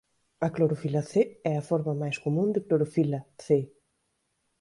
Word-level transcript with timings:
A 0.45 0.47
clorofila 0.55 1.01
c 1.11 1.13
é 1.51 1.53
a 1.57 1.65
forma 1.69 1.93
máis 2.01 2.17
común 2.25 2.49
de 2.55 2.61
clorofila 2.67 3.19
"c". 3.45 3.47